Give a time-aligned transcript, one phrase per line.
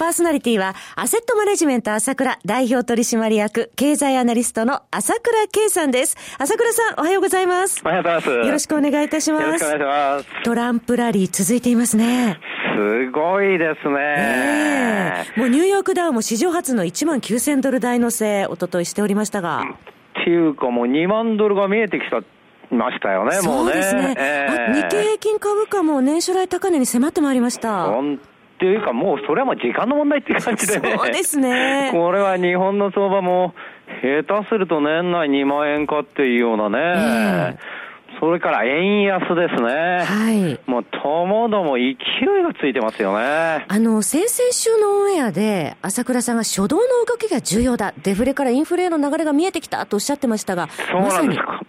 [0.00, 6.16] パーソナリティは、アセットマネジメント朝倉代表取締役、経済アナリストの朝倉慶さんです。
[6.38, 7.82] 朝倉さん、おはようございます。
[7.84, 8.30] おはようございます。
[8.30, 9.44] よろしくお願いいたします。
[9.44, 10.42] よろしくお願いします。
[10.42, 12.40] トランプラリー続いていますね。
[12.74, 15.24] すごいですね。
[15.36, 19.64] えー、もうニューヨークダウンも史上初の1万9000ドル台のせ、おとといしておりましたが。
[20.18, 22.22] っていうかもう2万ドルが見えてきた。
[22.72, 23.72] ましたよね、もうね。
[23.72, 24.14] そうですね。
[24.16, 27.86] えー、日経平均株価も年初来高値に迫ってまいりました。
[27.86, 28.20] 本
[28.60, 30.94] っていうか、もうそれはもう時間の問題っていう感じでね。
[30.98, 31.88] そうですね。
[31.96, 33.54] これは日本の相場も、
[34.02, 36.78] 下手すると年内2万円かっていうようなね。
[36.78, 37.80] えー
[38.18, 40.04] それから円安ですね。
[40.04, 40.60] はい。
[40.66, 41.96] もう、ともども勢い
[42.42, 43.64] がついてますよね。
[43.66, 47.94] あの、先々週のオンエアで、朝倉さんが初動の動きが重要だ。
[48.02, 51.62] デフレからインフレの流れが見えてきたとおっしゃってましたが、そうなんですか。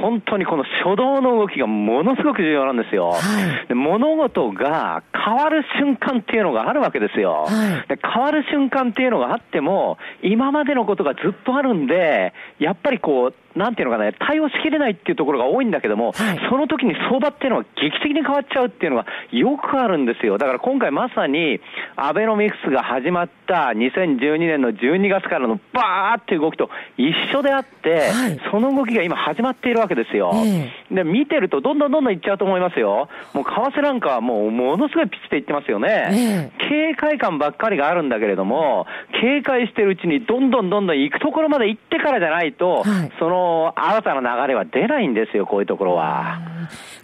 [0.00, 3.10] 本当にこの初動の動きがものすごく重要なんですよ。
[3.10, 3.18] は
[3.64, 7.98] い、で物事が変わる瞬間っていうのがあるわけですよ、はい、で。
[8.02, 20.36] 変わる瞬間っていうのがあっても、今までのことがずっとあるんで、やっぱりこう、なんていうのかね、対応しきれないっていうところが多いんだけども、はい、その時に相場っていうのは劇的に変わっちゃうっていうのがよくあるんですよ。
[20.36, 21.60] だから今回まさに、
[21.96, 26.68] アベノミクスが始まった2012年の12月からのバーっていう動きと
[26.98, 30.32] 一緒であって、はい、その動きが今始まっているわけですよ。
[30.34, 33.08] えー、で、見てるとどんどんどんどんいっちゃうと思いますよ。
[33.32, 36.50] もう為替なんかはもうものすごいピッチでいってますよね。
[36.58, 38.86] えー、警戒感ばっかりがあるんだけれども、
[39.20, 43.45] 警戒してるうちにどんどんどんどん行くところまで行ってからじゃないと、はい、その
[43.76, 46.38] 新たな流れは出ないんですよ、こういうところは。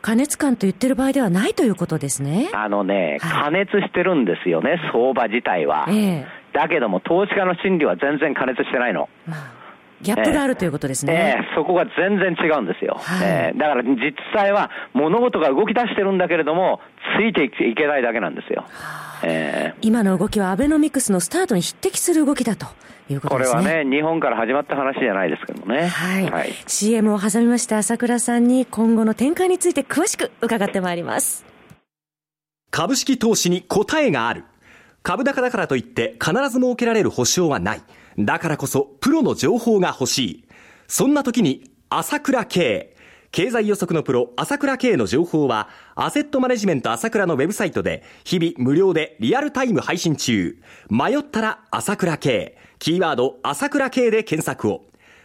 [0.00, 2.50] 加熱感と言ってる場合ではないということですね。
[2.52, 5.86] あのね、加熱してるんですよね、相場自体は。
[5.88, 9.08] えー、だけども、投資家の心理は全然加熱してないの。
[10.02, 11.36] ギャップがあるということですね。
[11.38, 12.98] えー、そこが全然違うんですよ。
[13.00, 16.80] はい、えー、だから実際は物事が動き出してるんだけれども、
[17.18, 18.64] ついていけないだけなんですよ。
[19.24, 22.66] えー、今の動きはアベノミクスのスタートに匹敵する動きだと
[23.08, 23.62] いうことですね。
[23.62, 25.86] これはね、日本から始まった話じゃないですけどもね。
[25.86, 26.30] はい。
[26.30, 31.44] はい、CM を挟みまして朝倉さんに今後の展開について詳しく伺ってまいります。
[32.70, 34.44] 株式投資に答えがある。
[35.02, 37.82] 株高だからといって必ず設けられる保証はない。
[38.18, 40.44] だからこそプロの情報が欲しい。
[40.88, 42.96] そんな時に朝倉慶。
[43.32, 50.58] 経済予測のプロ、朝倉慶の情報は、アセットマネジメント朝倉のウェブサイトで、日々無料でリアルタイム配信中。
[50.90, 52.58] 迷ったら朝倉慶。
[52.78, 54.84] キーワード、朝倉慶で検索を。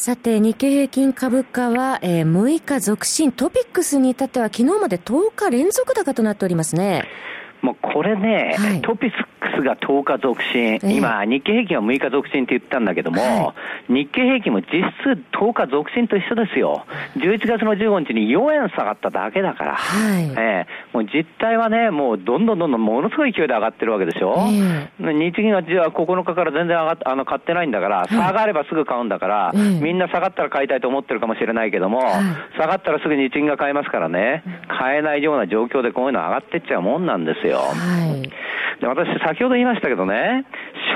[0.00, 7.04] さて、日経平均株価は、えー、6日続伸、トピックスに至っては昨日まで10日連続高となっておりますね。
[7.62, 9.16] もうこれね、はい、トピック
[9.56, 13.54] スが10日続伸、えー、今、日経平均は6日続伸って言ったんだけども、は
[13.88, 14.66] い、日経平均も実
[15.00, 16.84] 質10日続伸と一緒ですよ。
[17.16, 20.24] 11月の15日に4円下がっただけだから、はい。
[20.24, 24.36] えー、もう実態はね、もうどんどんどんどんものすごい勢いで上がってるわけでしょ。
[24.50, 32.02] えー、日銀がじゃあ9日から全然上があの買ってないんだから、下がればすぐ買うんだから、みんな下がったら買いたいと思ってるかもしれないけども、
[32.56, 37.49] 下がったらすぐ日銀が買いますからね、買えないような状況でこういうの上がってっちゃうもんなんですよ。
[37.58, 40.44] はい、で私、先ほど言いましたけどね、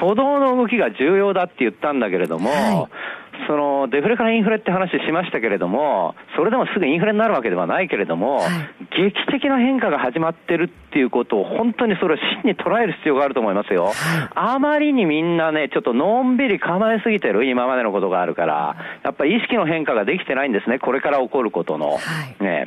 [0.00, 3.24] 初動の動きが重要だって言ったんだけれども、はい。
[3.46, 8.48] そのデフレからインフレって話しましたけれども、それでもすぐインフレになるわけではないけれども、はい、
[8.96, 13.86] 劇的な変化が始まってるっていうことを、本当にそれを真に捉える必要があると思いますよ。
[13.86, 13.94] はい、
[14.34, 21.90] あまりにみんなね、ちょっとのんびり構えすぎてる、今までのことがあるから、やっぱり意識の変化ができてないんですね、これから起こることの。
[21.90, 21.98] は
[22.40, 22.66] い、ね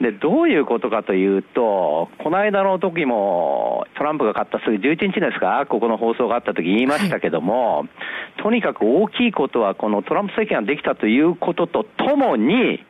[0.00, 7.88] で、どういうことかというと、この間の時も、トランプが勝ったすぐ11日ですか、ここの放送があった時言いましたけども、はい、
[8.42, 12.84] とにかく大きいことは、このトランプ政権ができたということとともに、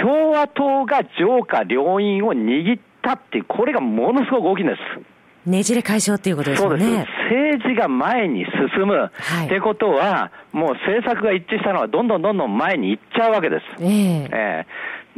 [0.00, 4.80] 共和党が上下両院を握ったっていう、これがものすごく大きいんです。
[5.46, 6.68] ねじれ解消っていうことですね。
[6.68, 6.88] そうです。
[7.30, 9.10] 政治が前に進む、は
[9.42, 13.64] い、ってことは、もう政策が一致したのはどんどんどんどん前に行っちゃうわけです。
[13.80, 14.66] えー、え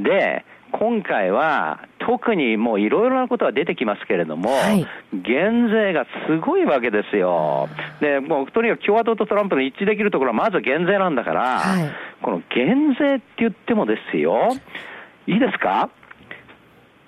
[0.00, 0.44] ー、で、
[0.78, 7.68] 今回は特にもういろいろなことが出てきますけれども、はい、減税がすごいわけですよ。
[8.00, 11.90] で、もうとにかく共和党とトランプの一致できるところはまず減税なんだから、はい、
[12.20, 14.50] この減税って言ってもですよ、
[15.26, 15.88] いいですか？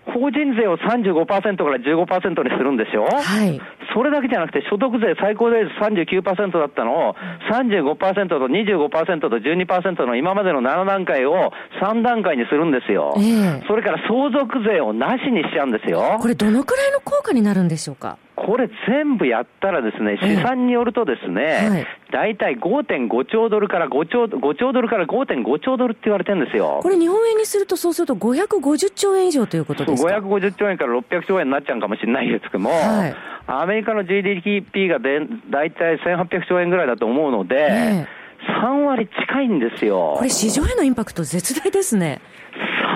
[0.06, 3.04] 法人税を35%から15%にするんですよ。
[3.04, 3.60] はい。
[3.94, 7.14] それだけじゃなくて、所得税最高税率39%だったのを、
[7.50, 13.14] 35%と25%と12%の今までの7段階を3段階にするんですよ。
[13.16, 16.18] えー、それから相続税をなしにしちゃうんですよ。
[16.20, 18.18] これ、どのくらいの効果になるんでしょうか？
[18.36, 26.78] これ全部やったらですね、試算によるとですね、大体5.5兆ドルから5兆 ,5 兆ドルから5.5兆ドルって言われてるんですよ。
[26.82, 33.14] これ日本円にすると、そうすると550兆円以上ということですか？550兆円から600兆円になっちゃうかもしれないですけども、はい、
[33.48, 40.14] アメリカの GDP がで大体1800兆円ぐらいだと思うので、えー、3割近いんですよ。
[40.16, 42.20] これ市場へのインパクト絶大ですね。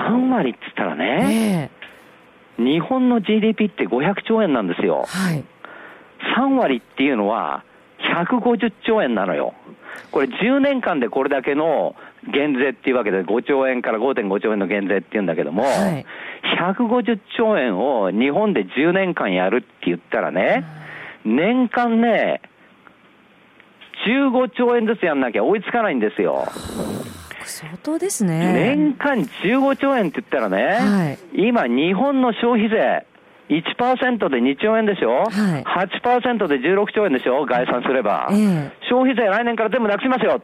[0.07, 1.83] 3割っつったらね、えー
[2.57, 5.05] 日本の GDP って500兆円なんですよ。
[5.07, 5.43] はい。
[6.37, 7.63] 3割っていうのは
[7.99, 9.53] 150兆円なのよ。
[10.13, 11.95] これ10年間でこれだけの
[12.31, 16.05] 減税っていうわけで5兆円から5.5兆円の減税っていうんだけども、はい、
[16.59, 20.65] 150兆円を日本で10年間やるって言ったらね、
[21.25, 22.41] 年間ね、
[24.07, 26.45] 15兆円ずつやんなきゃ追いつかないんですよ。
[27.43, 28.53] 相当ですね。
[28.53, 33.05] 年間15兆円って言ったらね、はい、今日本の消費税、
[33.61, 35.29] 1%で2兆円でしょ、はい、
[35.63, 37.45] 8%で16兆円でしょ？
[37.45, 40.41] 概算すれば、えー、消費税来年から全部なくしますよ。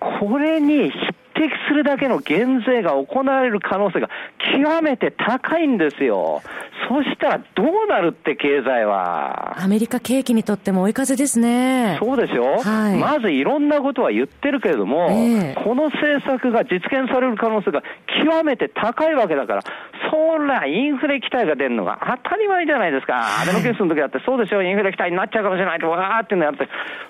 [0.00, 4.08] これに匹敵するだけの減税が行われる可能性が
[4.54, 6.42] 極めて高いんですよ。
[6.88, 9.54] そしたらどうなるって経済は。
[9.58, 11.96] アメリカ景気にとっても追い風ですね。
[12.00, 17.82] そうでしょ、はい、まずいろんなことは言ってるけれども、えー、この政策が実現される可能性が
[18.24, 19.62] 極めて高いわけだから、
[20.10, 23.14] そらインフレ期待が出るのが当たり前じゃないですか。
[23.14, 26.68] はい、アベノケースの時だってそうでしょ、インフレ期待になっちゃうかもしれないと、わーってのやって、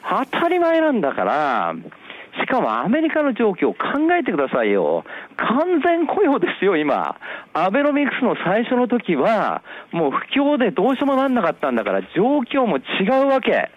[0.08, 1.74] 当たり前なんだから、
[2.40, 3.78] しかもアメリカの状況を考
[4.18, 5.04] えてくださいよ。
[5.36, 7.16] 完全雇用ですよ、今。
[7.52, 13.70] アベノミクスの最初の時は、もう不況でどうしようもなんなかったんだから、状況も違うわけ。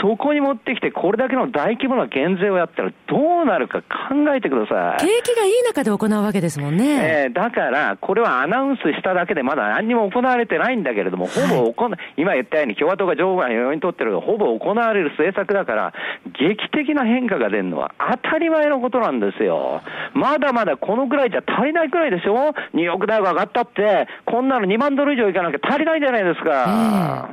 [0.00, 5.04] そこに持ってきて、これだけの大規模な減税をやったら、どうなるか考えてください。
[5.04, 7.24] 景気がいい中で行うわけですもんね。
[7.24, 15.92] えー、だから、これはアナウンスしただけで、まだ何にも行われてないんだけれども、ほぼ行、はい、今言ったように、共和党が上部が要にとってるほぼ行われる政策だから、
[16.38, 19.82] 劇的な変化が出るのは当たり前のことなんですよ。
[20.14, 22.54] まだまだこのぐらいじゃ足りないくらいでしょ？
[22.74, 27.28] ニューヨーク大学上がったって、こんなの2万ドル以上いかなきゃ足りないじゃないですか。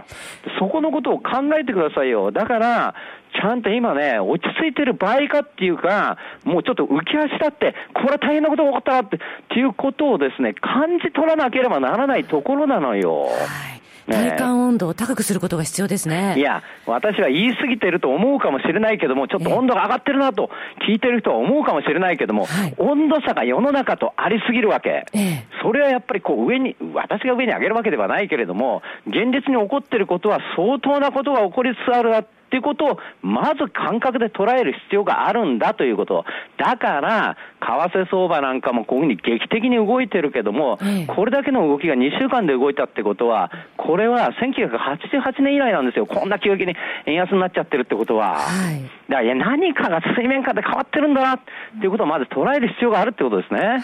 [0.46, 2.32] えー、そこのことを考えてくださいよ。
[2.32, 2.96] だから、
[3.40, 13.26] ちゃんと今ね、落ち着いてる場合かっていうか、もうちょっと浮き足立って、これは大変なことが起こったなって、っていうことをですね、感じ取らなければならないところなのよ。
[13.26, 13.30] は
[13.74, 13.78] い
[14.08, 16.36] 体感温度を高くすることが必要ですね。
[16.38, 20.50] いや、私は言い過ぎてると思うかもしれないけども、ちょっと温度が上がってるなと
[20.88, 25.06] 聞いてる人は思うかもしれないけども、はい、温度差が世の中とありすぎるわけ。
[25.14, 36.26] えそれはやっぱりこう上に、私が上に上げるわけではないけれども、現実に起こってることは相当なことが起こりつつあるなっていうことを、まず感覚で捉える必要があるんだということ。
[36.58, 46.06] だから、為替相場なんかもこういうふうに劇的に動いてるけども、これだけの動きが2週間で動いたってことは、これは1988年以来なんですよ。
[46.06, 48.36] こんな急激に円安になっちゃってるってことは。
[48.36, 51.40] はい、だから何かが水面下で変わってるんだなっ
[51.80, 53.60] ていうことをまず捉える必要があるってことですね。
[53.60, 53.82] はい、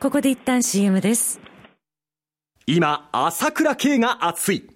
[0.00, 1.40] ここで一旦 CM です。
[2.66, 4.75] 今、朝倉慶が熱い。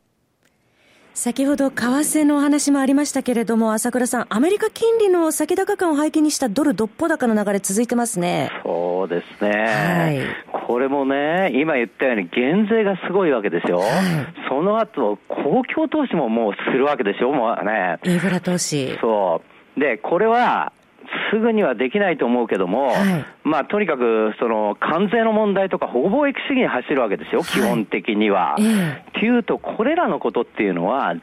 [1.13, 8.49] 先ほど為替のお話もありましたけれども、朝倉さん、アメリカ金利の先高感を背景にしたドルどっぽ高の流れ続いてますね。
[8.63, 9.51] そうですね。
[9.51, 10.65] はい。
[10.67, 13.79] これもね、今言ったように減税がすごいわけですよ。
[13.79, 13.89] はい、
[14.49, 17.99] その後、公共投資ももうするわけでしょ、もうね。
[18.03, 18.97] インフラ投資。
[19.01, 19.41] そ
[19.77, 19.79] う。
[19.79, 20.71] で、これは、
[21.31, 28.55] すぐにはできないと思うけども、はい、まあ、とにかく、その、関税の問題とか、保護貿易主義に走るわけですよ、基本的には。
[28.55, 31.13] っていうと、これらのことっていうのは、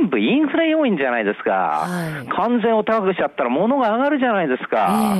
[0.00, 1.50] 全部インフレ要因じゃないですか。
[1.50, 5.14] はい、関税を高くしちゃったら物が上がるじゃないですか。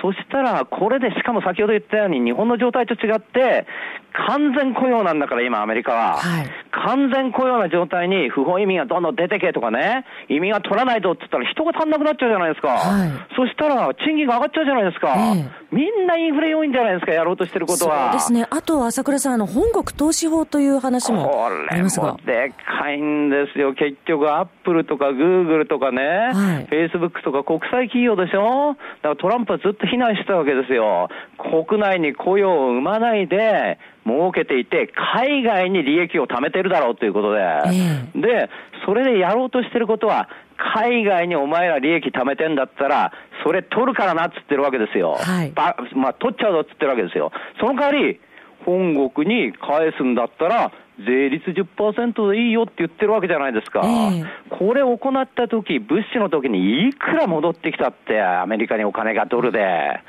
[0.00, 3.66] そしたら、これで、しかも先ほど言ったように、日本の状態と違って、
[4.12, 6.16] 完全雇用なんだから、今、アメリカは。
[6.16, 12.68] はい、完全雇用な状態に不法移民がどんどん出てけとかね、移民が取らないとって言ったら人が足んなくなっちゃうじゃないですか。
[12.68, 15.14] はい、そしたら、賃金が上がっちゃうじゃないですか。
[15.16, 18.10] えー、みんなインフレ要因じゃないですか、やろうとしてることは。
[18.10, 18.46] そうですね。
[18.50, 22.12] あと、朝倉さん、あの、本国投資法という話もありますが。
[22.14, 23.74] これもでかいんですよ。
[23.74, 26.30] 結局、アップルとかグーグルとかね、
[26.68, 31.08] フェイスブックとか国際企業でしょだからトランプはずっと非難してたわけですよ。
[31.38, 38.50] 国内に雇用を生まないで、儲けていて、海外に利益を貯めてるだろうということで、えー、で、
[38.84, 43.12] それでやろうとしてることは、海外にお前ら利益貯めてんだったら、
[43.44, 45.16] それ取るからなっつってるわけですよ。
[45.18, 45.52] はい、
[45.94, 47.32] まあ、取っちゃうぞっつってるわけですよ。
[47.60, 48.20] その代わり、
[48.64, 53.80] 本国に返すんだったら、税率10%でいいよって言ってるわけじゃないですか。
[53.84, 60.00] えー、これを行った時、物資の時にいくら戻ってきたって、アメリカにお金がドルで。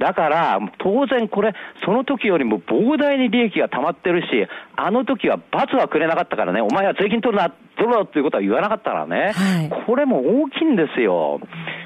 [0.00, 1.54] だから、当然これ、
[1.84, 11.40] その時よりも膨大に利益が溜まってるし、あの時は罰はくれなかったからね、お前は税金取るな、取ろっていうことは言わなかったからね、はい、これも大きいんですよ。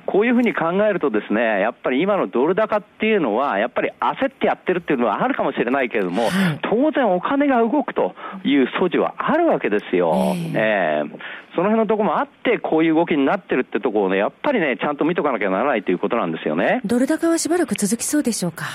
[0.06, 6.28] こういうふうに考えるとですね、やっぱり今のドル高っていうのは、やっぱり焦ってやってるっていうのはあるかもしれないけれども、
[6.70, 10.12] 当然お金が動くという素地はあるわけですよ。
[10.54, 11.10] えー、
[11.54, 16.82] その辺のところもあって、こういう動きになってるってところをね、やっぱりね、ちゃんと見とかなきゃならないということなんですよね。
[16.84, 18.66] ドル高はしばらく続きそうでしょうか？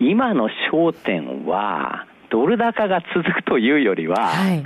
[0.00, 4.64] 今の焦点は、ドル高が続くというよりは、はい、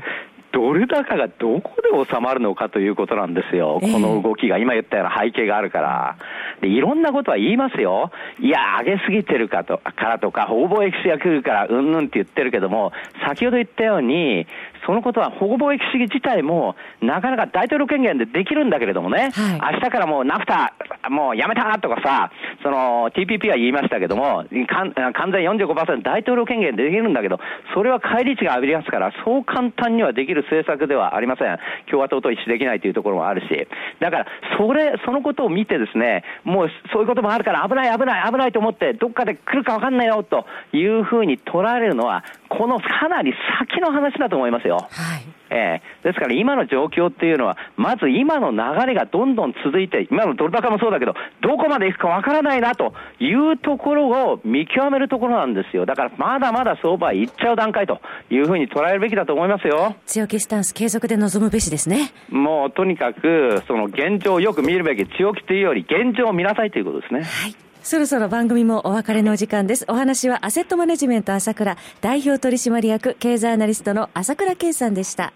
[0.53, 6.17] ドル高がどこで収まるのかということなんですよ、この動きが、今言ったような背景があるから。
[6.63, 8.11] で、いろんなことは言いますよ。
[8.41, 12.93] いや、上げすぎてるかと、からとか、保護貿易主が来るから、うんぬんって言ってるけども、
[13.27, 14.47] 先ほど言ったように、
[14.87, 20.75] そのことは保護貿易主義自体も、なかなか大統領権限でできるんだけれどもね、はい、明日からもうナフタ、
[21.09, 22.31] もうやめたとかさ、
[22.63, 24.93] その TPP は言いましたけども、完
[25.33, 27.39] 全45%大統領権限でできるんだけど、
[27.75, 31.59] それは返り値が浴びりますから、そう簡単にはできる政策ではありません。
[31.89, 33.69] 共和党と一致できないというところもあるし。
[34.01, 34.27] だから、
[34.59, 42.25] それ、そのことを見てですね、もうそういうこともあるから危ない危ない危ないと思って、どっかで来るか分かんないよというふうに捉えるのは、
[42.59, 44.77] このかなり先の話だと思いますよ。
[44.91, 55.85] はいえー、ですから今の状況っていうのは、まず今の流れがどんどん続いて、今のドル高もそうだけど、どこまで行くかわからないなというところを見極めるところなんですよ。
[55.85, 59.95] だからまだまだ相場行っちゃう段階というふうに捉えるべきだと思いますよ。
[60.07, 62.13] 強気スタンス継続で臨むべしですね。
[62.31, 67.23] もうとにかく、その現状をよく見るべき、強気というより現状を見なさいということですね。
[67.23, 67.72] はい。
[67.85, 69.85] そろそろ番組もお別れの時間です。
[69.89, 75.33] お話はアセットマネジメント朝倉代表取締役経済アナリストの朝倉圭さんでした。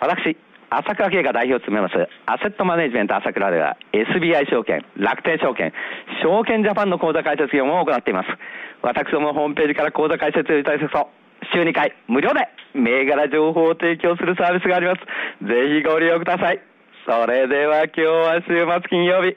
[0.00, 0.36] 私、
[0.70, 1.94] 朝倉慶が代表を務めます、
[2.26, 5.72] アセットマネジメント朝倉では、SBI 証券、楽天証券、
[6.22, 8.28] 証券ジャパンの口座開設業務を行っています。
[8.82, 11.10] 私どもホームページから口座開設いただくと、
[11.54, 15.46] 週2回無料で銘柄情報を提供するサービスがあります。
[15.46, 16.60] ぜひご利用ください。
[17.06, 19.36] それでは今日は週末金曜日、